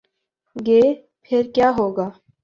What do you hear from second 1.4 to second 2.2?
کیا ہو گا؟